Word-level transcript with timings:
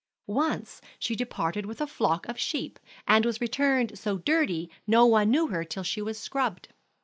Once 0.25 0.81
she 0.97 1.15
departed 1.15 1.67
with 1.67 1.79
a 1.79 1.85
flock 1.85 2.27
of 2.27 2.39
sheep, 2.39 2.79
and 3.07 3.23
was 3.23 3.39
returned 3.39 3.99
so 3.99 4.17
dirty 4.17 4.67
no 4.87 5.05
one 5.05 5.29
knew 5.29 5.49
her 5.49 5.63
till 5.63 5.83
she 5.83 6.01
was 6.01 6.17
scrubbed. 6.17 6.69